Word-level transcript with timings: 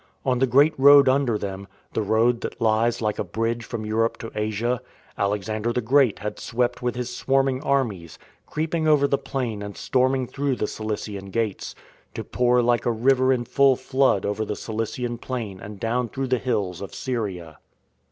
On 0.25 0.39
the 0.39 0.47
Great 0.47 0.73
Road 0.79 1.07
under 1.07 1.37
them— 1.37 1.67
the 1.93 2.01
road 2.01 2.41
that 2.41 2.59
lies 2.59 3.03
like 3.03 3.19
a 3.19 3.23
bridge 3.23 3.63
from 3.63 3.85
Europe 3.85 4.17
to 4.17 4.31
Asia— 4.33 4.81
Alexander 5.19 5.71
the 5.71 5.79
Great 5.79 6.17
had 6.17 6.39
swept 6.39 6.81
with 6.81 6.95
his 6.95 7.15
swarming 7.15 7.61
armies, 7.61 8.17
creeping 8.47 8.87
over 8.87 9.07
the 9.07 9.19
plain 9.19 9.61
and 9.61 9.77
storming 9.77 10.25
through 10.25 10.55
the 10.55 10.65
Cilician 10.65 11.29
Gates, 11.29 11.75
to 12.15 12.23
pour 12.23 12.63
like 12.63 12.87
a 12.87 12.91
river 12.91 13.31
in 13.31 13.45
full 13.45 13.75
flood 13.75 14.25
over 14.25 14.43
the 14.43 14.55
Cilician 14.55 15.19
Plain 15.19 15.59
and 15.59 15.79
down 15.79 16.09
through 16.09 16.29
the 16.29 16.39
hills 16.39 16.81
of 16.81 16.95
Syria. 16.95 17.59